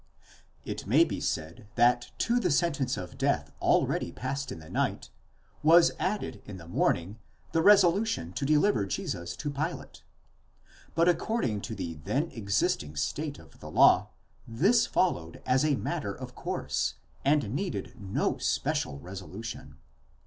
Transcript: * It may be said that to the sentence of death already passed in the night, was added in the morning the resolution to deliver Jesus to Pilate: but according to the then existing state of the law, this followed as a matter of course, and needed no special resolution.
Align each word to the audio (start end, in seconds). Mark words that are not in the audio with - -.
* 0.33 0.65
It 0.65 0.87
may 0.87 1.03
be 1.03 1.19
said 1.21 1.67
that 1.75 2.09
to 2.17 2.39
the 2.39 2.49
sentence 2.49 2.97
of 2.97 3.19
death 3.19 3.51
already 3.61 4.11
passed 4.11 4.51
in 4.51 4.57
the 4.57 4.67
night, 4.67 5.11
was 5.61 5.91
added 5.99 6.41
in 6.45 6.57
the 6.57 6.67
morning 6.67 7.19
the 7.51 7.61
resolution 7.61 8.33
to 8.33 8.43
deliver 8.43 8.87
Jesus 8.87 9.35
to 9.35 9.51
Pilate: 9.51 10.01
but 10.95 11.07
according 11.07 11.61
to 11.61 11.75
the 11.75 11.99
then 12.03 12.31
existing 12.31 12.95
state 12.95 13.37
of 13.37 13.59
the 13.59 13.69
law, 13.69 14.09
this 14.47 14.87
followed 14.87 15.39
as 15.45 15.63
a 15.63 15.75
matter 15.75 16.15
of 16.15 16.33
course, 16.33 16.95
and 17.23 17.53
needed 17.53 17.93
no 17.95 18.39
special 18.39 18.97
resolution. 18.97 19.77